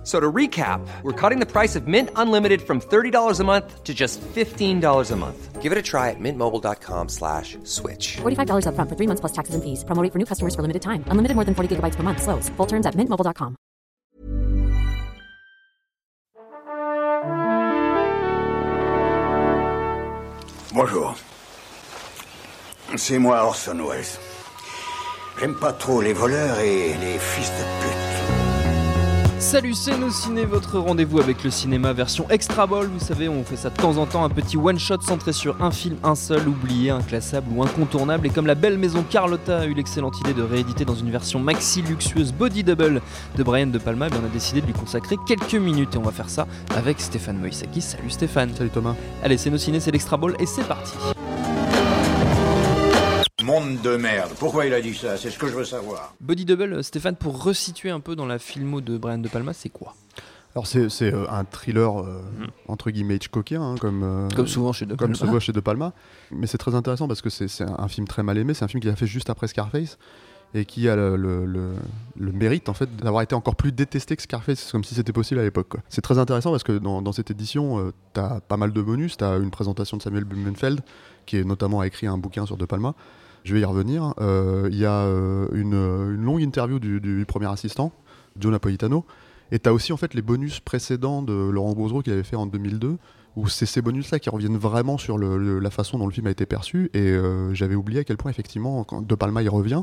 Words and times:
F- 0.00 0.06
So 0.06 0.18
to 0.18 0.32
recap, 0.32 0.80
we're 1.02 1.12
cutting 1.12 1.40
the 1.40 1.46
price 1.46 1.76
of 1.76 1.86
Mint 1.86 2.08
Unlimited 2.16 2.62
from 2.62 2.80
$30 2.80 3.38
a 3.38 3.44
month 3.44 3.84
to 3.84 3.92
just 3.92 4.18
$15 4.34 5.10
a 5.10 5.16
month. 5.16 5.60
Give 5.60 5.72
it 5.72 5.76
a 5.76 5.82
try 5.82 6.08
at 6.08 6.16
mintmobile.com 6.18 7.10
slash 7.10 7.58
switch. 7.64 8.16
$45 8.22 8.64
upfront 8.64 8.88
for 8.88 8.96
three 8.96 9.06
months 9.06 9.20
plus 9.20 9.32
taxes 9.32 9.54
and 9.54 9.62
fees. 9.62 9.84
Promo 9.84 10.02
rate 10.02 10.10
for 10.12 10.18
new 10.18 10.24
customers 10.24 10.54
for 10.54 10.62
limited 10.62 10.80
time. 10.80 11.04
Unlimited 11.08 11.34
more 11.36 11.44
than 11.44 11.54
40 11.54 11.76
gigabytes 11.76 11.96
per 11.96 12.02
month. 12.02 12.22
Slows. 12.22 12.48
Full 12.56 12.66
terms 12.66 12.86
at 12.86 12.94
mintmobile.com. 12.96 13.56
Bonjour. 20.72 21.16
C'est 22.96 23.18
moi 23.18 23.44
Orson 23.44 23.78
Welles. 23.88 24.04
J'aime 25.38 25.54
pas 25.54 25.72
trop 25.72 26.00
les 26.00 26.12
voleurs 26.12 26.58
et 26.60 26.94
les 27.00 27.18
fils 27.18 27.50
de 27.50 27.64
pute. 27.82 28.09
Salut, 29.40 29.72
c'est 29.72 29.96
nos 29.96 30.10
ciné, 30.10 30.44
votre 30.44 30.78
rendez-vous 30.78 31.18
avec 31.18 31.42
le 31.44 31.50
cinéma 31.50 31.94
version 31.94 32.28
extra 32.28 32.66
ball. 32.66 32.88
Vous 32.88 33.02
savez, 33.02 33.26
on 33.26 33.42
fait 33.42 33.56
ça 33.56 33.70
de 33.70 33.74
temps 33.74 33.96
en 33.96 34.04
temps, 34.04 34.22
un 34.22 34.28
petit 34.28 34.58
one 34.58 34.78
shot 34.78 35.00
centré 35.00 35.32
sur 35.32 35.62
un 35.62 35.70
film, 35.70 35.96
un 36.04 36.14
seul, 36.14 36.46
oublié, 36.46 36.90
inclassable 36.90 37.46
ou 37.56 37.62
incontournable. 37.62 38.26
Et 38.26 38.30
comme 38.30 38.46
la 38.46 38.54
belle 38.54 38.76
maison 38.76 39.02
Carlotta 39.02 39.60
a 39.60 39.64
eu 39.64 39.72
l'excellente 39.72 40.20
idée 40.20 40.34
de 40.34 40.42
rééditer 40.42 40.84
dans 40.84 40.94
une 40.94 41.10
version 41.10 41.40
maxi 41.40 41.80
luxueuse 41.80 42.34
Body 42.34 42.64
Double 42.64 43.00
de 43.38 43.42
Brian 43.42 43.68
De 43.68 43.78
Palma, 43.78 44.08
eh 44.10 44.14
on 44.22 44.26
a 44.26 44.28
décidé 44.28 44.60
de 44.60 44.66
lui 44.66 44.74
consacrer 44.74 45.16
quelques 45.26 45.54
minutes 45.54 45.94
et 45.94 45.98
on 45.98 46.02
va 46.02 46.12
faire 46.12 46.28
ça 46.28 46.46
avec 46.76 47.00
Stéphane 47.00 47.38
Moïsaki. 47.38 47.80
Salut 47.80 48.10
Stéphane. 48.10 48.50
Salut 48.54 48.68
Thomas. 48.68 48.94
Allez, 49.24 49.38
c'est 49.38 49.48
nos 49.48 49.56
ciné, 49.56 49.80
c'est 49.80 49.90
l'extra 49.90 50.18
ball 50.18 50.36
et 50.38 50.44
c'est 50.44 50.68
parti. 50.68 50.92
Monde 53.50 53.80
de 53.82 53.96
merde. 53.96 54.30
Pourquoi 54.38 54.66
il 54.66 54.72
a 54.74 54.80
dit 54.80 54.94
ça? 54.94 55.16
C'est 55.16 55.28
ce 55.30 55.36
que 55.38 55.48
je 55.48 55.54
veux 55.54 55.64
savoir. 55.64 56.14
Body 56.20 56.44
Double, 56.44 56.84
Stéphane, 56.84 57.16
pour 57.16 57.42
resituer 57.42 57.90
un 57.90 57.98
peu 57.98 58.14
dans 58.14 58.26
la 58.26 58.38
filmo 58.38 58.80
de 58.80 58.96
Brian 58.96 59.18
De 59.18 59.28
Palma, 59.28 59.52
c'est 59.52 59.68
quoi? 59.70 59.94
Alors 60.54 60.68
c'est 60.68 60.88
c'est, 60.88 61.12
euh, 61.12 61.28
un 61.28 61.44
thriller 61.44 62.00
euh, 62.00 62.22
entre 62.68 62.90
guillemets 62.92 63.16
Hitchcockien, 63.16 63.60
hein, 63.60 63.74
comme, 63.80 64.02
euh, 64.04 64.28
Comme 64.36 64.46
souvent 64.46 64.72
chez 64.72 64.86
De 64.86 64.94
comme 64.94 65.12
Palma. 65.12 65.14
se 65.18 65.26
voit 65.26 65.40
chez 65.40 65.52
De 65.52 65.58
Palma. 65.58 65.92
Mais 66.30 66.46
c'est 66.46 66.58
très 66.58 66.76
intéressant 66.76 67.08
parce 67.08 67.22
que 67.22 67.30
c'est 67.30 67.48
c'est 67.48 67.64
un, 67.64 67.74
un 67.78 67.88
film 67.88 68.06
très 68.06 68.22
mal 68.22 68.38
aimé. 68.38 68.54
C'est 68.54 68.64
un 68.64 68.68
film 68.68 68.80
qu'il 68.80 68.90
a 68.90 68.94
fait 68.96 69.06
juste 69.08 69.30
après 69.30 69.48
Scarface 69.48 69.98
et 70.54 70.64
qui 70.64 70.88
a 70.88 70.94
le, 70.94 71.16
le- 71.16 71.44
le- 71.44 71.74
le 72.18 72.32
mérite 72.32 72.68
en 72.68 72.74
fait 72.74 72.94
d'avoir 72.96 73.22
été 73.22 73.34
encore 73.34 73.56
plus 73.56 73.72
détesté 73.72 74.14
que 74.16 74.22
Scarface, 74.22 74.60
C'est 74.60 74.70
comme 74.72 74.84
si 74.84 74.94
c'était 74.94 75.12
possible 75.12 75.40
à 75.40 75.44
l'époque. 75.44 75.68
quoi. 75.70 75.80
C'est 75.88 76.02
très 76.02 76.18
intéressant 76.18 76.52
parce 76.52 76.62
que 76.64 76.78
dans, 76.78 77.02
dans 77.02 77.12
cette 77.12 77.30
édition, 77.32 77.78
euh, 77.80 77.92
t'as 78.12 78.38
pas 78.40 78.56
mal 78.56 78.72
de 78.72 78.80
bonus. 78.82 79.16
T'as 79.16 79.38
une 79.40 79.50
présentation 79.50 79.96
de 79.96 80.02
Samuel 80.02 80.22
Blumenfeld 80.24 80.80
qui 81.26 81.36
est 81.38 81.44
notamment 81.44 81.80
a 81.80 81.86
écrit 81.88 82.06
un 82.06 82.16
bouquin 82.18 82.46
sur 82.46 82.56
De 82.56 82.64
Palma. 82.64 82.94
Je 83.44 83.54
vais 83.54 83.60
y 83.60 83.64
revenir. 83.64 84.14
Euh, 84.20 84.68
Il 84.70 84.78
y 84.78 84.84
a 84.84 84.92
euh, 84.92 85.48
une, 85.52 85.74
une 85.74 86.24
longue 86.24 86.42
interview 86.42 86.78
du, 86.78 87.24
premier 87.26 87.50
assistant, 87.50 87.92
Joe 88.38 88.52
Napolitano. 88.52 89.04
Et 89.52 89.58
tu 89.58 89.68
as 89.68 89.72
aussi 89.72 89.92
en 89.92 89.96
fait 89.96 90.14
les 90.14 90.22
bonus 90.22 90.60
précédents 90.60 91.22
de 91.22 91.32
Laurent 91.32 91.72
Boudreau 91.72 92.02
qu'il 92.02 92.12
avait 92.12 92.22
fait 92.22 92.36
en 92.36 92.46
2002, 92.46 92.98
où 93.36 93.48
c'est 93.48 93.66
ces 93.66 93.82
bonus-là 93.82 94.18
qui 94.18 94.30
reviennent 94.30 94.56
vraiment 94.56 94.98
sur 94.98 95.18
la 95.18 95.70
façon 95.70 95.98
dont 95.98 96.06
le 96.06 96.12
film 96.12 96.26
a 96.26 96.30
été 96.30 96.46
perçu. 96.46 96.90
Et 96.94 97.00
euh, 97.00 97.52
j'avais 97.54 97.74
oublié 97.74 98.00
à 98.00 98.04
quel 98.04 98.16
point 98.16 98.30
effectivement, 98.30 98.84
quand 98.84 99.04
De 99.04 99.14
Palma 99.14 99.42
y 99.42 99.48
revient, 99.48 99.82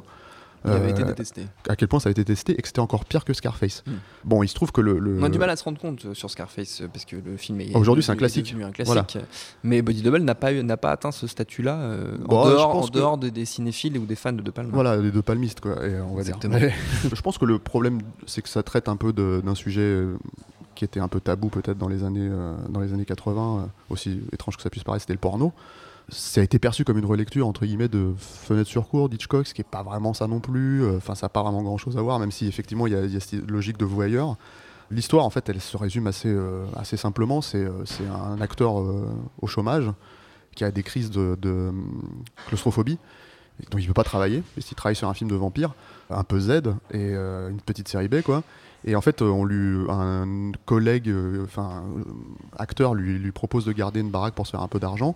Il 0.65 0.71
avait 0.71 0.87
euh, 0.87 0.89
été 0.91 1.03
détesté. 1.03 1.45
à 1.69 1.75
quel 1.75 1.87
point 1.87 1.99
ça 1.99 2.09
a 2.09 2.11
été 2.11 2.25
testé 2.25 2.53
et 2.53 2.61
que 2.61 2.67
c'était 2.67 2.79
encore 2.79 3.05
pire 3.05 3.23
que 3.23 3.33
Scarface. 3.33 3.83
Hmm. 3.85 3.91
Bon, 4.25 4.43
il 4.43 4.47
se 4.47 4.55
trouve 4.55 4.71
que 4.71 4.81
le... 4.81 4.99
le- 4.99 5.19
On 5.19 5.23
a 5.23 5.29
du 5.29 5.37
mal 5.39 5.49
à 5.49 5.55
se 5.55 5.63
rendre 5.63 5.79
compte 5.79 6.05
euh, 6.05 6.13
sur 6.13 6.29
Scarface 6.29 6.81
euh, 6.81 6.87
parce 6.91 7.05
que 7.05 7.15
le 7.15 7.37
film 7.37 7.61
est 7.61 7.75
Aujourd'hui, 7.75 8.03
c'est 8.03 8.11
un 8.11 8.15
classique. 8.15 8.53
un 8.61 8.71
classique. 8.71 9.17
Mais 9.63 9.81
Body 9.81 10.01
Double 10.01 10.19
n'a 10.19 10.35
pas 10.35 10.51
n'a 10.51 10.77
pas 10.77 10.91
atteint 10.91 11.11
ce 11.11 11.27
statut-là 11.27 11.75
euh, 11.75 12.17
Bon, 12.19 12.37
en 12.39 12.45
je 12.45 12.49
dehors, 12.51 12.75
en 12.75 12.87
dehors 12.87 13.17
de- 13.17 13.29
des 13.29 13.45
cinéphiles 13.45 13.97
ou 13.97 14.05
des 14.05 14.15
fans 14.15 14.33
de 14.33 14.41
De 14.41 14.51
Palma. 14.51 14.71
Voilà, 14.73 14.97
les 14.97 15.11
deux 15.11 15.21
palmistes, 15.21 15.59
quoi, 15.61 15.85
et, 15.85 15.99
on 16.01 16.15
va 16.15 16.21
Exactement. 16.21 16.57
dire. 16.57 16.73
Je 17.13 17.21
pense 17.21 17.37
que 17.37 17.45
le 17.45 17.59
problème, 17.59 17.99
c'est 18.25 18.41
que 18.41 18.49
ça 18.49 18.63
traite 18.63 18.89
un 18.89 18.95
peu 18.97 19.13
de- 19.13 19.41
d'un 19.45 19.55
sujet 19.55 20.03
qui 20.75 20.85
était 20.85 20.99
un 20.99 21.07
peu 21.07 21.19
tabou 21.19 21.49
peut-être 21.49 21.77
dans 21.77 21.87
les 21.87 22.03
années 22.03 22.27
euh, 22.31 22.53
dans 22.69 22.79
les 22.79 22.93
années 22.93 23.05
80, 23.05 23.57
euh, 23.59 23.65
aussi 23.89 24.21
étrange 24.31 24.57
que 24.57 24.61
ça 24.63 24.69
puisse 24.69 24.83
paraître, 24.83 25.01
c'était 25.03 25.13
le 25.13 25.19
porno. 25.19 25.53
Ça 26.09 26.39
a 26.39 26.43
été 26.43 26.57
perçu 26.57 26.85
comme 26.85 26.97
une 26.97 27.05
relecture 27.05 27.45
entre 27.47 27.65
guillemets 27.65 27.89
de 27.89 28.13
Fenêtre 28.17 28.69
sur 28.69 28.87
cour 28.87 29.09
d'Hitchcock, 29.09 29.45
ce 29.45 29.53
qui 29.53 29.59
est 29.61 29.69
pas 29.69 29.83
vraiment 29.83 30.13
ça 30.13 30.27
non 30.27 30.39
plus. 30.39 30.83
Euh, 30.83 30.97
Enfin, 30.97 31.15
ça 31.15 31.25
n'a 31.25 31.29
pas 31.29 31.43
vraiment 31.43 31.61
grand-chose 31.63 31.97
à 31.97 32.01
voir, 32.01 32.17
même 32.19 32.31
si 32.31 32.47
effectivement 32.47 32.87
il 32.87 32.93
y, 32.93 32.95
a- 32.95 33.19
cette 33.19 33.49
logique 33.49 33.77
de 33.77 33.83
voyeur. 33.85 34.37
L'histoire, 34.89 35.25
en 35.25 35.29
fait, 35.29 35.49
elle 35.49 35.59
se 35.59 35.75
résume 35.75 36.07
assez, 36.07 36.29
euh, 36.29 36.65
assez 36.77 36.95
simplement. 36.95 37.41
C'est 37.41 37.65
euh, 37.65 37.83
un 38.25 38.39
acteur 38.39 38.79
euh, 38.79 39.05
au 39.41 39.47
chômage 39.47 39.91
qui 40.55 40.63
a 40.63 40.71
des 40.71 40.81
crises 40.81 41.11
de, 41.11 41.37
de, 41.41 41.49
hum, 41.49 42.23
claustrophobie, 42.47 42.97
donc 43.69 43.81
il 43.81 43.83
ne 43.83 43.87
peut 43.87 43.93
pas 43.93 44.05
travailler. 44.05 44.43
Et 44.57 44.61
s'il 44.61 44.75
travaille 44.77 44.95
sur 44.95 45.09
un 45.09 45.13
film 45.13 45.29
de 45.29 45.35
vampire, 45.35 45.73
un 46.09 46.23
peu 46.23 46.39
Z, 46.39 46.61
et 46.93 47.13
une 47.15 47.59
petite 47.65 47.89
série 47.89 48.07
B, 48.07 48.21
quoi. 48.21 48.43
Et 48.85 48.95
en 48.95 49.01
fait, 49.01 49.21
on 49.21 49.43
lui, 49.43 49.85
un 49.89 50.51
collègue, 50.65 51.13
enfin, 51.43 51.83
acteur, 52.57 52.93
lui 52.93 53.31
propose 53.33 53.65
de 53.65 53.73
garder 53.73 53.99
une 53.99 54.09
baraque 54.09 54.35
pour 54.35 54.45
se 54.47 54.51
faire 54.51 54.61
un 54.61 54.67
peu 54.69 54.79
d'argent. 54.79 55.15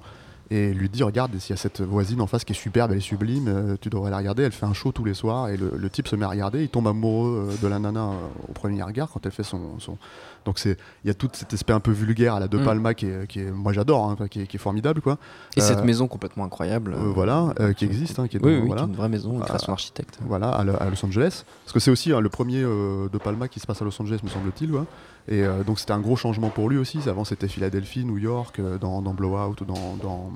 Et 0.54 0.74
lui 0.74 0.90
dit 0.90 1.02
Regarde, 1.02 1.32
s'il 1.40 1.52
y 1.56 1.58
a 1.58 1.62
cette 1.62 1.80
voisine 1.80 2.20
en 2.20 2.28
face 2.28 2.44
qui 2.44 2.52
est 2.52 2.56
superbe, 2.56 2.92
elle 2.92 2.98
est 2.98 3.00
sublime, 3.00 3.48
euh, 3.48 3.78
tu 3.80 3.90
devrais 3.90 4.12
la 4.12 4.18
regarder. 4.18 4.44
Elle 4.44 4.52
fait 4.52 4.66
un 4.66 4.74
show 4.74 4.92
tous 4.92 5.06
les 5.06 5.14
soirs. 5.14 5.48
Et 5.48 5.56
le, 5.56 5.72
le 5.78 5.90
type 5.90 6.10
se 6.10 6.16
met 6.18 6.26
à 6.26 6.30
regarder. 6.30 6.62
Il 6.64 6.68
tombe 6.70 6.88
amoureux 6.90 7.48
euh, 7.52 7.56
de 7.62 7.68
la 7.70 7.80
nana 7.80 8.10
euh, 8.10 8.14
au 8.50 8.52
premier 8.52 8.84
regard 8.84 9.10
quand 9.10 9.26
elle 9.26 9.32
fait 9.32 9.44
son. 9.44 9.80
son... 9.80 9.98
Donc 10.44 10.60
c'est- 10.60 10.78
il 11.06 11.08
y 11.08 11.10
a 11.10 11.14
tout 11.14 11.30
cet 11.32 11.54
aspect 11.54 11.72
un 11.72 11.80
peu 11.80 11.92
vulgaire 11.92 12.34
à 12.36 12.40
la 12.42 12.50
De 12.50 12.58
Mm. 12.58 12.66
Palma 12.66 12.94
qui 12.94 13.06
est, 13.06 13.28
qui 13.28 13.40
est- 13.40 13.50
moi 13.52 13.72
j'adore, 13.72 14.10
hein, 14.20 14.28
qui, 14.30 14.42
est, 14.42 14.48
qui 14.48 14.58
est 14.58 14.60
formidable. 14.60 15.00
Quoi. 15.00 15.18
Et 15.56 15.62
cette 15.62 15.86
maison 15.86 16.08
complètement 16.10 16.44
incroyable. 16.44 16.96
Voilà, 16.98 17.54
qui 17.78 17.86
existe, 17.86 18.20
hein, 18.20 18.28
qui 18.28 18.36
est 18.38 18.44
Oui, 18.44 18.54
dans- 18.56 18.60
oui, 18.62 18.68
voilà. 18.68 18.82
qui 18.82 18.88
est 18.88 18.92
une 18.92 18.98
vraie 18.98 19.10
maison, 19.10 19.34
une 19.36 19.42
Ah. 19.44 19.46
création 19.46 19.72
architecte. 19.72 20.20
Voilà, 20.28 20.50
à, 20.50 20.62
à 20.62 20.90
Los 20.90 21.06
Angeles. 21.06 21.44
Parce 21.64 21.72
que 21.74 21.80
c'est 21.80 21.92
aussi 21.92 22.12
hein, 22.12 22.20
le 22.20 22.28
premier 22.30 22.62
de 22.62 23.18
Palma 23.24 23.48
qui 23.48 23.62
se 23.62 23.68
passe 23.68 23.82
à 23.82 23.86
Los 23.86 24.02
Angeles, 24.02 24.20
me 24.22 24.30
semble-t-il. 24.30 24.72
ouais. 24.74 24.82
Et 25.28 25.44
euh, 25.44 25.64
donc 25.64 25.80
c'était 25.80 25.92
un 25.94 26.00
gros 26.00 26.16
changement 26.16 26.50
pour 26.50 26.70
lui 26.70 26.78
aussi. 26.78 27.00
Avant 27.08 27.24
c'était 27.26 27.48
Philadelphie, 27.48 28.04
New 28.06 28.18
York, 28.18 28.60
euh, 28.60 28.78
dans, 28.78 29.02
dans 29.02 29.14
Blowout 29.14 29.56
ou 29.62 29.66
dans, 29.66 29.96
dans, 30.02 30.32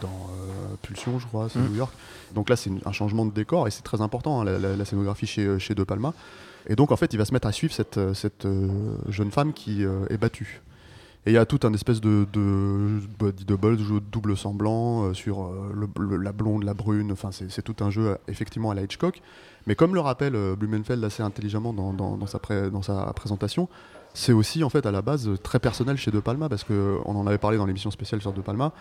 dans, 0.00 0.08
euh, 0.08 0.74
Pulsion, 0.82 1.18
je 1.18 1.26
crois, 1.26 1.48
c'est 1.48 1.58
Mm. 1.58 1.68
New 1.68 1.76
York. 1.76 1.92
Donc 2.34 2.48
là 2.48 2.56
c'est 2.56 2.70
un 2.86 2.92
changement 2.92 3.26
de 3.26 3.32
décor 3.32 3.66
et 3.66 3.70
c'est 3.70 3.82
très 3.82 4.00
important, 4.00 4.40
hein, 4.40 4.44
la, 4.44 4.58
la- 4.58 4.76
la 4.76 4.84
scénographie 4.84 5.26
chez, 5.26 5.58
chez 5.58 5.74
De 5.74 5.84
Palma. 5.84 6.14
Et 6.68 6.76
donc 6.76 6.92
en 6.92 6.96
fait 6.96 7.12
il 7.12 7.16
va 7.18 7.24
se 7.24 7.32
mettre 7.32 7.48
à 7.48 7.52
suivre 7.52 7.74
cette, 7.74 7.98
cette 8.14 8.46
jeune 9.08 9.30
femme 9.32 9.52
qui 9.52 9.82
est 9.82 10.16
battue. 10.18 10.62
Et 11.24 11.30
il 11.30 11.34
y 11.34 11.38
a 11.38 11.46
tout 11.46 11.60
un 11.62 11.72
espèce 11.72 12.00
de, 12.00 12.26
de 12.32 12.98
body 13.18 13.44
double, 13.44 13.78
jeu 13.78 13.94
de 14.00 14.04
double 14.10 14.36
semblant 14.36 15.04
euh, 15.04 15.14
sur 15.14 15.44
euh, 15.44 15.70
le- 15.72 15.88
le- 16.04 16.16
la 16.16 16.32
blonde, 16.32 16.64
la 16.64 16.74
brune. 16.74 17.12
Enfin, 17.12 17.30
c'est 17.30 17.62
tout 17.62 17.76
un 17.84 17.90
jeu 17.90 18.08
euh, 18.08 18.14
effectivement 18.26 18.72
à 18.72 18.74
la 18.74 18.82
Hitchcock. 18.82 19.22
Mais 19.68 19.76
comme 19.76 19.94
le 19.94 20.00
rappelle 20.00 20.34
euh, 20.34 20.56
Blumenfeld 20.56 21.04
assez 21.04 21.22
intelligemment 21.22 21.72
dans, 21.72 21.92
dans- 21.92 22.16
dans 22.16 22.26
sa, 22.26 22.40
pré- 22.40 22.70
dans 22.72 22.82
sa 22.82 23.04
présentation, 23.14 23.68
c'est 24.14 24.32
aussi 24.32 24.64
en 24.64 24.68
fait 24.68 24.84
à 24.84 24.90
la 24.90 25.00
base 25.00 25.30
très 25.44 25.60
personnel 25.60 25.96
chez 25.96 26.10
De 26.10 26.18
Palma 26.18 26.48
parce 26.48 26.64
que 26.64 26.98
on 27.04 27.14
en 27.14 27.26
avait 27.28 27.38
parlé 27.38 27.56
dans 27.56 27.66
l'émission 27.66 27.92
spéciale 27.92 28.20
sur 28.20 28.32
De 28.32 28.40
Palma. 28.40 28.72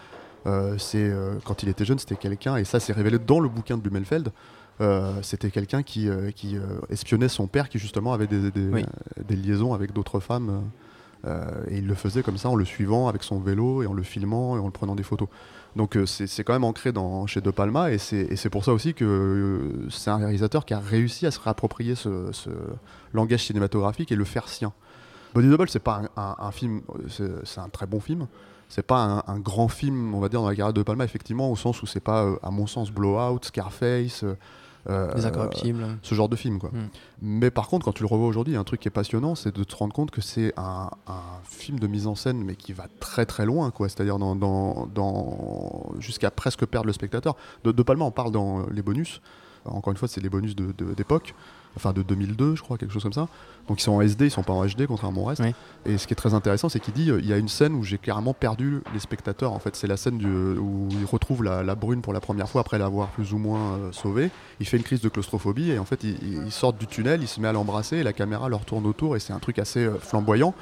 C'est 0.80 1.14
quand 1.46 1.62
il 1.62 1.70
était 1.70 1.86
jeune, 1.86 2.00
c'était 2.00 2.16
quelqu'un 2.16 2.58
et 2.58 2.64
ça 2.66 2.80
s'est 2.80 2.92
révélé 2.94 3.20
dans 3.20 3.40
le 3.40 3.48
bouquin 3.48 3.78
de 3.78 3.82
Blumenfeld. 3.84 4.32
c'était 5.22 5.52
quelqu'un 5.52 5.84
qui, 5.84 6.10
qui 6.36 6.58
espionnait 6.90 7.30
son 7.30 7.46
père 7.48 7.70
qui 7.70 7.78
justement 7.78 8.12
avait 8.12 8.26
des, 8.28 8.50
des- 8.52 8.68
Oui. 8.68 8.86
des 9.26 9.36
liaisons 9.36 9.74
avec 9.76 9.94
d'autres 9.94 10.20
femmes. 10.20 10.64
Euh, 11.26 11.64
et 11.70 11.78
il 11.78 11.88
le 11.88 11.96
faisait 11.96 12.24
comme 12.24 12.38
ça 12.38 12.50
en 12.50 12.56
le 12.56 12.66
suivant 12.66 13.08
avec 13.08 13.24
son 13.24 13.40
vélo 13.40 13.84
et 13.84 13.88
en 13.88 13.94
le 13.94 14.04
filmant 14.04 14.56
et 14.58 14.60
en 14.60 14.66
le 14.66 14.72
prenant 14.72 14.96
des 14.96 15.04
photos. 15.04 15.28
Donc 15.76 15.96
euh, 15.96 16.06
c'est 16.06 16.44
quand 16.44 16.54
même 16.54 16.64
ancré 16.64 16.92
dans, 16.92 17.28
chez 17.28 17.42
De 17.42 17.52
Palma 17.52 17.92
et 17.92 17.98
c'est 17.98 18.50
pour 18.50 18.66
ça 18.66 18.74
aussi 18.74 18.94
que 18.94 19.06
euh, 19.06 19.90
c'est 19.90 20.10
un 20.10 20.18
réalisateur 20.18 20.66
qui 20.66 20.74
a 20.74 20.80
réussi 20.80 21.26
à 21.26 21.32
se 21.32 21.40
réapproprier 21.40 21.96
ce, 21.96 22.32
ce 22.32 22.50
langage 23.14 23.46
cinématographique 23.46 24.12
et 24.12 24.16
le 24.16 24.26
faire 24.26 24.48
sien. 24.48 24.74
Body 25.34 25.48
Double, 25.48 25.70
c'est 25.70 25.80
pas 25.80 26.02
un, 26.18 26.52
film, 26.52 26.82
c'est 27.08 27.60
un 27.60 27.70
très 27.70 27.86
bon 27.86 28.02
film. 28.02 28.28
C'est 28.68 28.86
pas 28.86 29.24
un, 29.28 29.40
grand 29.40 29.70
film, 29.70 30.14
on 30.14 30.20
va 30.20 30.28
dire, 30.28 30.42
dans 30.42 30.50
la 30.50 30.56
carrière 30.56 30.74
de 30.74 30.84
Palma, 30.84 31.06
effectivement, 31.06 31.50
au 31.50 31.56
sens 31.56 31.82
où 31.82 31.86
c'est 31.86 32.02
pas, 32.02 32.28
à 32.44 32.52
mon 32.52 32.68
sens, 32.68 32.92
Blowout, 32.92 33.40
Scarface, 33.42 34.26
Les 34.88 35.26
Incorruptibles. 35.26 35.86
ce 36.02 36.16
genre 36.16 36.28
de 36.30 36.36
film, 36.36 36.58
quoi. 36.60 36.70
Mm. 36.72 36.90
Mais 37.22 37.52
par 37.52 37.68
contre, 37.68 37.86
quand 37.86 37.92
tu 37.94 38.02
le 38.04 38.08
revois 38.08 38.28
aujourd'hui, 38.28 38.56
un 38.56 38.64
truc 38.64 38.80
qui 38.80 38.88
est 38.88 38.92
passionnant, 38.92 39.36
c'est 39.36 39.56
de 39.56 39.64
te 39.64 39.76
rendre 39.76 39.94
compte 39.94 40.10
que 40.12 40.22
c'est 40.22 40.54
un, 40.58 40.90
un 41.08 41.22
film 41.44 41.80
de 41.80 41.88
mise 41.88 42.08
en 42.08 42.16
scène, 42.16 42.44
mais 42.44 42.56
qui 42.56 42.74
va 42.74 42.86
très 43.00 43.26
très 43.26 43.46
loin. 43.46 43.72
C'est-à-dire 43.80 44.18
dans, 44.18 44.36
dans, 44.36 44.88
dans- 44.94 45.92
jusqu'à 46.00 46.32
presque 46.32 46.66
perdre 46.66 46.88
le 46.88 46.94
spectateur. 46.94 47.36
De, 47.64 47.72
de 47.72 47.84
Palma, 47.84 48.06
on 48.06 48.12
parle 48.12 48.32
dans 48.32 48.66
les 48.70 48.82
bonus. 48.82 49.22
Encore 49.66 49.92
une 49.92 49.98
fois, 49.98 50.08
c'est 50.08 50.22
les 50.22 50.30
bonus 50.30 50.56
de- 50.56 50.72
de- 50.72 50.94
d'époque. 50.96 51.36
Enfin 51.78 51.94
de 51.94 52.02
2002, 52.02 52.56
je 52.56 52.62
crois, 52.62 52.78
quelque 52.78 52.92
chose 52.94 53.04
comme 53.04 53.14
ça. 53.14 53.28
Donc 53.68 53.80
ils 53.80 53.84
sont 53.84 53.94
en 53.94 54.02
SD, 54.02 54.26
ils 54.26 54.32
sont 54.32 54.44
pas 54.44 54.54
en 54.54 54.66
HD, 54.66 54.86
contrairement 54.88 55.22
au 55.22 55.26
reste. 55.26 55.42
Oui. 55.44 55.54
Et 55.86 55.98
ce 55.98 56.08
qui 56.08 56.14
est 56.14 56.16
très 56.16 56.34
intéressant, 56.34 56.68
c'est 56.70 56.80
qu'il 56.80 56.94
dit 56.94 57.10
euh, 57.12 57.20
il 57.20 57.28
y 57.28 57.34
a 57.34 57.38
une 57.38 57.48
scène 57.48 57.74
où 57.76 57.84
j'ai 57.84 57.98
carrément 57.98 58.34
perdu 58.34 58.82
les 58.94 59.00
spectateurs. 59.00 59.54
En 59.54 59.60
fait, 59.60 59.76
c'est 59.76 59.88
la 59.88 59.98
scène 59.98 60.18
du- 60.18 60.28
où 60.28 60.90
il 60.92 61.06
retrouve 61.06 61.44
la, 61.44 61.64
la 61.64 61.76
brune 61.76 62.02
pour 62.02 62.12
la 62.14 62.20
première 62.20 62.50
fois 62.50 62.62
après 62.62 62.78
l'avoir 62.78 63.08
plus 63.10 63.34
ou 63.34 63.38
moins 63.38 63.74
euh, 63.74 63.92
sauvée. 63.92 64.30
Il 64.60 64.66
fait 64.68 64.78
une 64.78 64.84
crise 64.84 65.02
de 65.02 65.10
claustrophobie 65.10 65.72
et 65.72 65.80
en 65.80 65.86
fait, 65.86 66.04
ils 66.04 66.18
il, 66.24 66.44
il 66.46 66.52
sortent 66.52 66.78
du 66.78 66.88
tunnel, 66.88 67.22
il 67.22 67.28
se 67.28 67.40
met 67.40 67.48
à 67.48 67.54
l'embrasser 67.54 67.98
et 67.98 68.04
la 68.04 68.14
caméra 68.14 68.50
leur 68.50 68.66
tourne 68.66 68.86
autour 68.86 69.16
et 69.16 69.20
c'est 69.20 69.34
un 69.34 69.40
truc 69.40 69.60
assez 69.60 69.86
euh, 69.86 69.98
flamboyant 70.00 70.54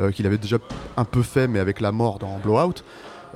euh, 0.00 0.10
qu'il 0.10 0.26
avait 0.26 0.38
déjà 0.38 0.58
un 0.96 1.04
peu 1.04 1.22
fait, 1.22 1.46
mais 1.48 1.58
avec 1.58 1.80
la 1.80 1.92
mort 1.92 2.18
dans 2.18 2.38
Blowout. 2.38 2.82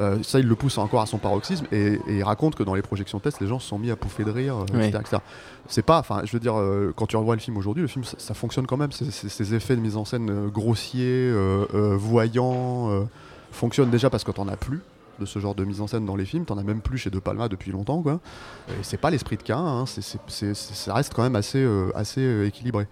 Euh, 0.00 0.22
ça, 0.22 0.38
il 0.40 0.46
le 0.46 0.54
pousse 0.54 0.78
encore 0.78 1.02
à 1.02 1.06
son 1.06 1.18
paroxysme 1.18 1.66
et, 1.72 2.00
et 2.06 2.16
il 2.18 2.22
raconte 2.22 2.54
que 2.54 2.62
dans 2.62 2.74
les 2.74 2.80
projections 2.80 3.18
test, 3.20 3.40
les 3.40 3.46
gens 3.46 3.58
se 3.58 3.68
sont 3.68 3.78
mis 3.78 3.90
à 3.90 3.96
pouffer 3.96 4.24
de 4.24 4.30
rire, 4.30 4.56
euh, 4.56 4.64
Oui. 4.72 4.86
etc.. 4.86 5.18
C'est 5.68 5.82
pas, 5.84 5.98
enfin, 5.98 6.22
je 6.24 6.32
veux 6.32 6.40
dire, 6.40 6.58
euh, 6.58 6.92
quand 6.96 7.06
tu 7.06 7.16
revois 7.16 7.34
le 7.34 7.40
film 7.40 7.56
aujourd'hui, 7.58 7.82
le 7.82 7.88
film 7.88 8.04
ça, 8.04 8.16
ça 8.18 8.32
fonctionne 8.34 8.66
quand 8.66 8.78
même. 8.78 8.92
Ces 8.92 9.54
effets 9.54 9.76
de 9.76 9.80
mise 9.80 9.96
en 9.96 10.04
scène 10.06 10.48
grossiers, 10.48 11.04
euh, 11.30 11.96
voyants, 11.98 13.06
fonctionnent 13.52 13.90
déjà 13.90 14.08
parce 14.10 14.24
que 14.24 14.30
t'en 14.32 14.48
as 14.48 14.56
plus 14.56 14.80
de 15.18 15.26
ce 15.26 15.38
genre 15.38 15.54
de 15.54 15.64
mise 15.64 15.82
en 15.82 15.86
scène 15.86 16.06
dans 16.06 16.16
les 16.16 16.24
films. 16.24 16.46
T'en 16.46 16.56
as 16.56 16.62
même 16.62 16.80
plus 16.80 16.96
chez 16.96 17.10
De 17.10 17.18
Palma 17.18 17.48
depuis 17.48 17.70
longtemps, 17.70 18.00
quoi. 18.00 18.20
Et 18.70 18.82
c'est 18.82 18.96
pas 18.96 19.10
l'esprit 19.10 19.36
de 19.36 19.42
Cain. 19.42 19.58
hein, 19.58 19.84
ça 19.86 20.94
reste 20.94 21.12
quand 21.14 21.22
même 21.22 21.36
assez, 21.36 21.66
assez 21.94 22.46
équilibré. 22.46 22.86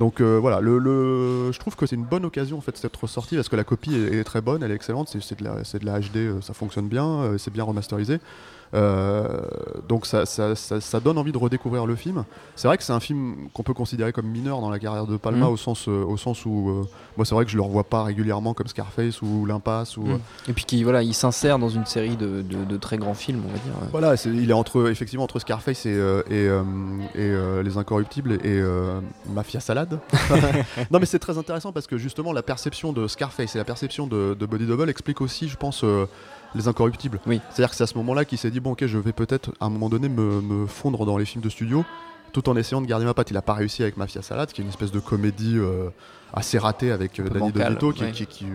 Donc 0.00 0.20
euh, 0.20 0.38
voilà, 0.40 0.60
le, 0.60 0.78
le- 0.78 1.52
je 1.52 1.58
trouve 1.60 1.76
que 1.76 1.84
c'est 1.86 1.94
une 1.94 2.04
bonne 2.06 2.24
occasion 2.24 2.56
en 2.58 2.62
fait 2.62 2.80
d'être 2.82 2.96
ressorti 3.02 3.36
parce 3.36 3.48
que 3.50 3.56
la 3.56 3.64
copie 3.64 3.94
est, 3.94 4.14
est 4.16 4.24
très 4.24 4.40
bonne, 4.40 4.62
elle 4.64 4.72
est 4.72 4.74
excellente, 4.74 5.08
c'est 5.08 5.22
c'est 5.22 5.38
de, 5.38 5.44
la- 5.44 5.62
c'est 5.62 5.78
de 5.78 5.86
la 5.86 6.00
HD, 6.00 6.16
euh, 6.16 6.40
ça 6.40 6.54
fonctionne 6.54 6.88
bien, 6.88 7.06
euh, 7.06 7.38
c'est 7.38 7.52
bien 7.52 7.64
remasterisé. 7.64 8.18
Euh, 8.72 9.40
donc 9.88 10.06
ça, 10.06 10.26
ça- 10.26 10.54
ça- 10.54 10.80
ça 10.80 11.00
donne 11.00 11.18
envie 11.18 11.32
de 11.32 11.38
redécouvrir 11.38 11.86
le 11.86 11.96
film. 11.96 12.24
C'est 12.54 12.68
vrai 12.68 12.78
que 12.78 12.84
c'est 12.84 12.92
un 12.92 13.00
film 13.00 13.48
qu'on 13.52 13.64
peut 13.64 13.74
considérer 13.74 14.12
comme 14.12 14.26
mineur 14.28 14.60
dans 14.60 14.70
la 14.70 14.78
carrière 14.78 15.06
de 15.08 15.16
Palma 15.16 15.46
Mhm. 15.46 15.52
au, 15.52 15.56
sens, 15.56 15.88
euh, 15.88 16.04
au 16.04 16.16
sens 16.16 16.46
où 16.46 16.70
euh, 16.70 16.84
moi 17.16 17.26
c'est 17.26 17.34
vrai 17.34 17.44
que 17.44 17.50
je 17.50 17.56
le 17.56 17.62
revois 17.62 17.82
pas 17.82 18.04
régulièrement 18.04 18.54
comme 18.54 18.68
Scarface 18.68 19.22
ou 19.22 19.44
L'Impasse 19.44 19.96
ou 19.96 20.02
Mm. 20.04 20.20
Et 20.48 20.52
puis 20.52 20.64
qui 20.64 20.84
voilà, 20.84 21.02
il 21.02 21.14
s'insère 21.14 21.58
dans 21.58 21.68
une 21.68 21.84
série 21.84 22.16
de, 22.16 22.42
de- 22.42 22.64
de 22.64 22.76
très 22.76 22.96
grands 22.96 23.14
films, 23.14 23.42
on 23.44 23.52
va 23.52 23.58
dire. 23.58 23.72
Voilà, 23.90 24.14
il 24.24 24.48
est 24.48 24.52
entre 24.54 24.88
effectivement 24.88 25.24
entre 25.24 25.40
Scarface 25.40 25.84
et, 25.86 25.98
et, 26.30 26.48
et, 27.16 27.62
les 27.64 27.76
Incorruptibles 27.76 28.34
et 28.44 28.62
Mafia 29.34 29.58
Salade. 29.58 29.89
non, 30.90 30.98
mais 31.00 31.06
c'est 31.06 31.18
très 31.18 31.38
intéressant 31.38 31.72
parce 31.72 31.86
que 31.86 31.98
justement 31.98 32.32
la 32.32 32.42
perception 32.42 32.92
de 32.92 33.06
Scarface 33.08 33.54
et 33.54 33.58
la 33.58 33.64
perception 33.64 34.06
de, 34.06 34.34
de 34.38 34.46
Body 34.46 34.66
Double 34.66 34.88
explique 34.90 35.20
aussi, 35.20 35.48
je 35.48 35.56
pense, 35.56 35.82
euh, 35.84 36.06
les 36.54 36.68
Incorruptibles. 36.68 37.20
Oui. 37.26 37.40
C'est-à-dire 37.50 37.70
que 37.70 37.76
c'est 37.76 37.84
à 37.84 37.86
ce 37.86 37.96
moment-là 37.98 38.24
qu'il 38.24 38.38
s'est 38.38 38.50
dit 38.50 38.60
bon, 38.60 38.72
ok, 38.72 38.86
je 38.86 38.98
vais 38.98 39.12
peut-être 39.12 39.50
à 39.60 39.66
un 39.66 39.70
moment 39.70 39.88
donné 39.88 40.08
me, 40.08 40.40
me 40.40 40.66
fondre 40.66 41.04
dans 41.06 41.16
les 41.16 41.24
films 41.24 41.42
de 41.44 41.48
studio. 41.50 41.84
Tout 42.32 42.48
en 42.48 42.56
essayant 42.56 42.80
de 42.80 42.86
garder 42.86 43.04
ma 43.04 43.12
patte, 43.14 43.30
il 43.32 43.36
a 43.36 43.42
pas 43.42 43.54
réussi 43.54 43.82
avec 43.82 43.96
Mafia 43.96 44.22
Salade, 44.22 44.52
qui 44.52 44.60
est 44.60 44.64
une 44.64 44.70
espèce 44.70 44.92
de 44.92 45.00
comédie 45.00 45.56
euh, 45.58 45.88
assez 46.32 46.58
ratée 46.58 46.92
avec 46.92 47.18
euh, 47.18 47.28
Danny 47.28 47.50
DeVito, 47.50 47.92
qui, 47.92 48.04
ouais. 48.04 48.12
qui, 48.12 48.26
qui- 48.26 48.46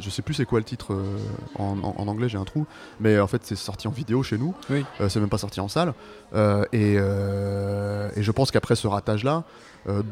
je 0.00 0.10
sais 0.10 0.22
plus 0.22 0.34
c'est 0.34 0.44
quoi 0.44 0.58
le 0.58 0.64
titre 0.64 0.92
euh, 0.92 1.16
en, 1.58 1.76
en- 1.82 1.94
en 1.98 2.08
anglais, 2.08 2.28
j'ai 2.28 2.38
un 2.38 2.44
trou, 2.44 2.66
mais 3.00 3.18
en 3.20 3.26
fait 3.26 3.42
c'est 3.44 3.56
sorti 3.56 3.88
en 3.88 3.90
vidéo 3.90 4.22
chez 4.22 4.38
nous. 4.38 4.54
Oui. 4.70 4.84
Euh, 5.00 5.08
c'est 5.08 5.20
même 5.20 5.28
pas 5.28 5.38
sorti 5.38 5.60
en 5.60 5.68
salle. 5.68 5.94
Euh, 6.34 6.64
et, 6.72 6.94
et 8.18 8.22
je 8.22 8.30
pense 8.30 8.50
qu'après 8.50 8.76
ce 8.76 8.86
ratage-là, 8.86 9.44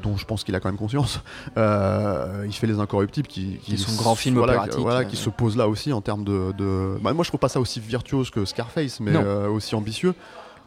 dont 0.03 0.17
je 0.17 0.25
pense 0.27 0.43
qu'il 0.43 0.55
a 0.57 0.61
quand 0.61 0.69
même 0.69 0.79
conscience, 0.79 1.21
il 1.57 2.53
fait 2.53 2.67
Les 2.67 2.79
Incorruptibles 2.81 3.29
qui, 3.29 3.59
Qui 3.63 3.79
sont 3.79 3.95
grands 3.97 4.15
films 4.15 4.37
voilà, 4.37 4.67
voilà, 4.79 5.05
qui 5.05 5.17
se 5.17 5.31
posent 5.31 5.57
là 5.57 5.69
aussi 5.69 5.93
en 5.93 6.01
termes 6.01 6.25
de. 6.25 6.53
de- 6.57 6.99
bah, 7.01 7.13
moi 7.13 7.25
je 7.25 7.31
trouve 7.31 7.41
pas 7.41 7.49
ça 7.49 7.61
aussi 7.61 7.81
virtuose 7.81 8.31
que 8.31 8.45
Scarface, 8.45 9.01
mais 9.01 9.17
aussi 9.17 9.75
ambitieux. 9.75 10.15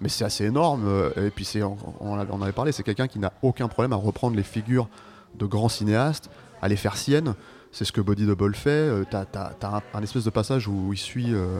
Mais 0.01 0.09
c'est 0.09 0.25
assez 0.25 0.45
énorme. 0.45 0.85
Et 1.17 1.29
puis 1.29 1.45
c'est, 1.45 1.63
on, 1.63 1.77
on 2.01 2.41
avait 2.41 2.51
parlé, 2.51 2.71
c'est 2.71 2.83
quelqu'un 2.83 3.07
qui 3.07 3.19
n'a 3.19 3.31
aucun 3.41 3.67
problème 3.67 3.93
à 3.93 3.95
reprendre 3.95 4.35
les 4.35 4.43
figures 4.43 4.87
de 5.35 5.45
grands 5.45 5.69
cinéastes, 5.69 6.29
à 6.61 6.67
les 6.67 6.75
faire 6.75 6.97
siennes. 6.97 7.35
C'est 7.73 7.85
ce 7.85 7.91
que 7.91 8.01
Body 8.01 8.25
Double 8.25 8.53
fait. 8.55 8.69
Euh, 8.69 9.03
T'as, 9.09 9.25
un, 9.93 10.01
espèce 10.01 10.23
de 10.23 10.29
passage 10.29 10.67
où 10.67 10.93
il 10.93 10.97
suit, 10.97 11.33
euh, 11.33 11.59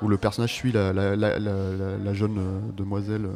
où 0.00 0.08
le 0.08 0.16
personnage 0.16 0.54
suit 0.54 0.72
la, 0.72 0.92
jeune 2.14 2.38
euh, 2.38 2.60
demoiselle 2.76 3.28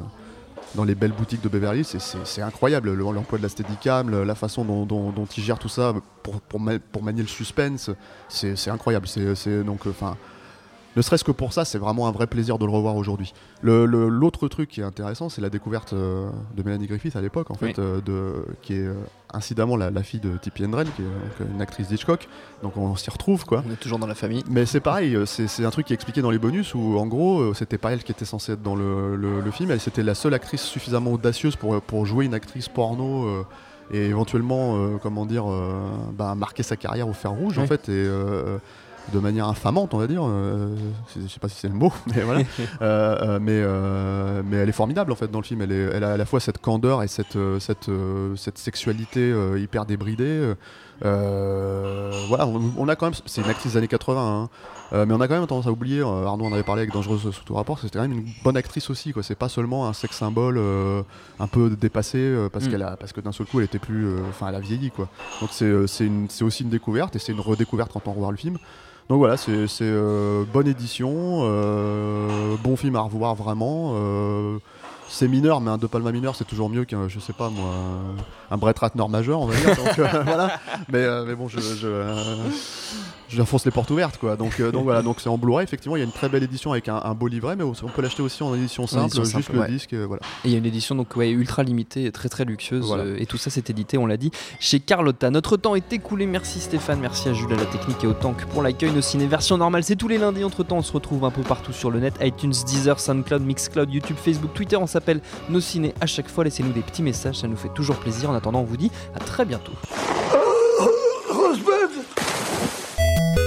dans 0.77 0.85
les 0.85 0.95
belles 0.95 1.13
boutiques 1.13 1.43
de 1.43 1.49
Beverly. 1.49 1.85
C'est, 1.85 2.41
incroyable 2.41 2.93
le- 2.95 3.13
l'emploi 3.13 3.39
de 3.39 3.43
la 3.43 3.49
Steadicam, 3.49 4.23
la 4.23 4.35
façon 4.37 4.65
dont, 4.65 5.27
il 5.37 5.43
gère 5.43 5.59
tout 5.59 5.69
ça 5.69 5.93
pour, 6.23 6.41
pour, 6.41 6.61
ma- 6.61 6.79
pour 6.79 7.03
manier 7.03 7.23
le 7.23 7.29
suspense. 7.29 7.91
C'est, 8.29 8.55
c'est 8.57 8.71
incroyable. 8.71 9.09
C'est 9.09 9.65
donc, 9.65 9.85
enfin. 9.87 10.17
Ne 10.97 11.03
serait-ce 11.03 11.25
que 11.25 11.33
pour 11.33 11.53
ça, 11.53 11.65
c'est 11.65 11.79
vraiment 11.79 12.07
un 12.07 12.13
vrai 12.13 12.27
plaisir 12.27 12.59
de 12.59 12.65
le 12.65 12.71
revoir 12.71 12.97
aujourd'hui. 12.97 13.33
L'autre 13.63 14.49
truc 14.49 14.69
qui 14.71 14.81
est 14.81 14.85
intéressant, 14.85 15.29
c'est 15.29 15.41
la 15.41 15.51
découverte 15.51 15.93
euh, 15.93 16.29
de 16.57 16.63
Mélanie 16.63 16.87
Griffith 16.87 17.17
à 17.17 17.21
l'époque, 17.21 17.51
en 17.51 17.55
fait, 17.55 17.67
Oui. 17.67 17.75
euh, 17.79 18.01
de, 18.01 18.45
qui 18.63 18.75
est 18.75 18.87
euh, 18.87 18.95
incidemment 19.33 19.77
la, 19.77 19.91
la 19.91 20.03
fille 20.03 20.21
de 20.21 20.37
Tippi 20.37 20.65
Hedren, 20.65 20.87
qui 20.97 21.03
est 21.03 21.45
une 21.55 21.61
actrice 21.61 21.89
d'Hitchcock. 21.89 22.29
Donc 22.63 22.77
on 22.77 22.95
s'y 22.97 23.11
retrouve, 23.11 23.45
quoi. 23.45 23.65
On 23.69 23.73
est 23.73 23.77
toujours 23.77 23.99
dans 23.99 24.07
la 24.07 24.15
famille. 24.15 24.45
Mais 24.49 24.67
c'est 24.67 24.81
pareil, 24.81 25.15
euh, 25.17 25.27
c'est 25.27 25.65
un 25.65 25.71
truc 25.71 25.87
qui 25.87 25.93
est 25.93 25.97
expliqué 25.97 26.23
dans 26.23 26.31
les 26.31 26.39
bonus 26.39 26.75
où 26.75 26.99
en 26.99 27.07
gros 27.07 27.53
c'était 27.55 27.79
pas 27.79 27.93
elle 27.93 28.03
qui 28.05 28.13
était 28.13 28.25
censée 28.25 28.53
être 28.53 28.63
dans 28.63 28.77
le, 28.77 29.17
le- 29.17 29.41
le 29.41 29.51
film, 29.51 29.71
elle 29.71 29.81
c'était 29.81 30.03
la 30.03 30.15
seule 30.15 30.35
actrice 30.35 30.63
suffisamment 30.63 31.13
audacieuse 31.13 31.57
pour, 31.57 31.81
pour 31.83 32.07
jouer 32.07 32.25
une 32.25 32.35
actrice 32.35 32.69
porno 32.69 33.45
et 33.93 34.07
éventuellement 34.07 34.97
comment 35.03 35.27
dire 35.27 35.45
bah, 36.17 36.35
marquer 36.35 36.63
sa 36.63 36.77
carrière 36.77 37.09
au 37.09 37.13
fer 37.13 37.31
rouge 37.33 37.59
en 37.59 37.67
fait 37.67 37.89
et 37.89 38.09
de 39.15 39.19
manière 39.21 39.49
infamante 39.49 39.95
on 39.95 39.99
va 39.99 40.07
dire, 40.07 40.23
euh, 40.27 40.75
je 41.17 41.27
sais 41.29 41.41
pas 41.41 41.49
si 41.49 41.57
c'est 41.59 41.69
le 41.69 41.75
mot, 41.75 41.93
mais 42.15 42.23
voilà. 42.23 42.41
Euh, 42.83 43.17
euh, 43.23 43.39
mais, 43.41 43.53
euh, 43.65 44.43
mais 44.45 44.57
elle 44.57 44.69
est 44.69 44.73
formidable 44.73 45.13
en 45.13 45.15
fait 45.15 45.31
dans 45.31 45.39
le 45.39 45.45
film, 45.45 45.63
elle, 45.63 45.73
est, 45.73 45.91
elle 45.95 46.05
a 46.05 46.13
à 46.13 46.17
la 46.17 46.27
fois 46.27 46.41
cette 46.41 46.59
candeur 46.59 47.03
et 47.03 47.09
cette, 47.09 47.39
cette, 47.61 47.91
cette 48.37 48.59
sexualité 48.59 49.33
hyper 49.57 49.87
débridée. 49.87 50.55
voilà, 52.29 52.47
on, 52.47 52.73
on 52.77 52.89
a 52.89 52.97
quand 52.97 53.07
même, 53.07 53.15
c'est 53.27 53.43
une 53.43 53.49
actrice 53.51 53.73
des 53.73 53.79
années 53.79 53.89
80, 53.89 54.49
hein, 54.93 55.05
mais 55.07 55.15
on 55.15 55.21
a 55.21 55.29
quand 55.29 55.35
même 55.39 55.47
tendance 55.47 55.67
à 55.67 55.73
oublier, 55.73 56.01
Arnaud 56.03 56.45
en 56.47 56.53
avait 56.53 56.63
parlé 56.63 56.83
avec 56.83 56.93
Dangereuse 56.93 57.31
sous 57.31 57.45
tout 57.45 57.55
rapport, 57.55 57.79
c'était 57.79 57.99
quand 57.99 58.07
même 58.09 58.19
une 58.19 58.27
bonne 58.43 58.57
actrice 58.57 58.91
aussi, 58.91 59.13
quoi. 59.13 59.23
C'est 59.23 59.35
pas 59.35 59.49
seulement 59.49 59.87
un 59.89 59.93
sex 59.93 60.17
symbole 60.17 60.59
un 61.39 61.47
peu 61.47 61.71
dépassé 61.71 62.35
parce 62.53 62.67
Mm. 62.67 62.71
qu'elle 62.71 62.83
a, 62.83 62.97
parce 62.97 63.13
que 63.13 63.21
d'un 63.21 63.33
seul 63.33 63.47
coup 63.47 63.59
elle 63.61 63.67
était 63.67 63.79
plus, 63.79 64.07
enfin 64.29 64.49
elle 64.49 64.55
a 64.57 64.61
vieilli, 64.61 64.91
quoi. 64.91 65.09
Donc 65.41 65.51
c'est, 65.53 65.87
c'est, 65.87 66.07
une- 66.07 66.29
c'est 66.31 66.45
aussi 66.45 66.63
une 66.63 66.71
découverte 66.71 67.15
et 67.17 67.19
c'est 67.19 67.33
une 67.33 67.41
redécouverte 67.41 67.93
quand 67.93 68.07
on 68.09 68.13
revoit 68.13 68.31
le 68.31 68.37
film. 68.37 68.57
Donc 69.09 69.19
voilà, 69.19 69.37
c'est, 69.37 69.53
euh, 69.83 70.45
bonne 70.51 70.67
édition, 70.67 71.41
euh, 71.43 72.57
bon 72.63 72.77
film 72.77 72.97
à 72.97 73.01
revoir 73.01 73.35
vraiment. 73.35 73.93
euh, 73.97 74.59
c'est 75.07 75.29
mineur, 75.29 75.61
mais 75.61 75.71
un 75.71 75.77
De 75.77 75.87
Palma 75.87 76.11
mineur, 76.11 76.35
c'est 76.35 76.47
toujours 76.47 76.71
mieux 76.71 76.87
qu'un, 76.87 77.09
je 77.09 77.21
sais 77.21 77.35
pas 77.35 77.51
moi, 77.51 77.75
un 78.51 78.57
Brett 78.57 78.79
Ratner 78.79 79.07
majeur, 79.09 79.41
on 79.41 79.47
va 79.47 79.55
dire. 79.55 79.77
Voilà. 80.25 80.59
Mais, 80.91 81.07
mais 81.27 81.35
bon, 81.35 81.47
je, 81.47 81.59
euh, 83.35 83.37
je 83.37 83.43
enfonce 83.43 83.65
les 83.65 83.71
portes 83.71 83.91
ouvertes, 83.91 84.19
quoi. 84.19 84.37
Donc, 84.37 84.61
euh, 84.61 84.71
donc 84.73 84.85
voilà, 84.85 85.03
donc 85.03 85.21
c'est 85.21 85.29
en 85.29 85.39
Blu-ray. 85.39 85.65
Effectivement, 85.65 85.97
il 85.97 86.01
y 86.01 86.03
a 86.03 86.07
une 86.07 86.13
très 86.13 86.29
belle 86.29 86.43
édition 86.43 86.73
avec 86.73 86.89
un, 86.89 86.97
un 87.03 87.15
beau 87.15 87.27
livret, 87.29 87.57
mais 87.57 87.65
on 87.65 87.73
peut 87.73 88.03
l'acheter 88.03 88.23
aussi 88.23 88.43
en 88.43 88.55
édition 88.55 88.87
simple, 88.87 89.05
édition 89.07 89.25
juste 89.25 89.53
le 89.53 89.67
disque. 89.67 89.93
euh, 89.93 90.05
voilà. 90.07 90.23
Et 90.45 90.49
il 90.49 90.51
y 90.53 90.55
a 90.55 90.59
une 90.59 90.67
édition 90.67 90.95
donc 90.95 91.15
ouais, 91.17 91.31
ultra 91.31 91.63
limitée, 91.63 92.07
et 92.07 92.13
très 92.13 92.29
très 92.29 92.45
luxueuse. 92.45 92.87
Voilà. 92.87 93.05
euh, 93.05 93.17
et 93.19 93.27
tout 93.27 93.37
ça 93.37 93.51
c'est 93.51 93.69
édité, 93.71 93.99
on 93.99 94.07
l'a 94.07 94.17
dit, 94.17 94.31
chez 94.61 94.81
Carlotta. 94.81 95.31
Notre 95.31 95.57
temps 95.57 95.75
est 95.75 95.93
écoulé. 95.93 96.27
Merci 96.27 96.61
Stéphane, 96.61 97.01
merci 97.01 97.29
à 97.29 97.33
Jules 97.33 97.53
à 97.53 97.57
la 97.57 97.67
technique 97.67 98.03
et 98.05 98.07
au 98.07 98.13
Tank 98.13 98.45
pour 98.47 98.63
l'accueil. 98.63 98.93
Nos 98.93 99.01
ciné 99.03 99.27
version 99.27 99.57
normale, 99.59 99.85
c'est 99.85 99.97
tous 99.97 100.09
les 100.09 100.19
lundis. 100.19 100.45
Entre 100.45 100.63
temps, 100.63 100.77
on 100.79 100.83
se 100.83 100.93
retrouve 100.93 101.25
un 101.25 101.31
peu 101.31 101.43
partout 101.43 101.73
sur 101.73 101.91
le 101.91 102.01
net 102.01 102.15
iTunes, 102.21 102.53
Deezer, 102.67 102.99
Soundcloud, 103.01 103.43
Mixcloud, 103.43 103.93
YouTube, 103.93 104.17
Facebook, 104.17 104.53
Twitter. 104.55 104.77
On 104.77 104.87
s'appelle 104.87 105.21
Nos 105.49 105.61
ciné 105.61 105.95
à 106.01 106.07
chaque 106.07 106.29
fois. 106.29 106.45
Laissez-nous 106.45 106.73
des 106.73 106.83
petits 106.83 107.03
messages, 107.03 107.37
ça 107.39 107.49
nous 107.49 107.57
fait 107.57 107.73
toujours 107.75 107.97
plaisir. 107.97 108.31
En 108.31 108.35
attendant, 108.35 108.61
on 108.61 108.65
vous 108.65 108.77
dit 108.77 108.91
à 109.15 109.19
très 109.19 109.45
bientôt. 109.45 109.73